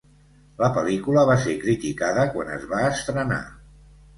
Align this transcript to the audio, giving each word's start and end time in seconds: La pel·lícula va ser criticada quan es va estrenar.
La 0.61 0.69
pel·lícula 0.77 1.25
va 1.31 1.35
ser 1.43 1.53
criticada 1.65 2.25
quan 2.33 2.51
es 2.57 2.67
va 2.73 2.81
estrenar. 2.89 3.43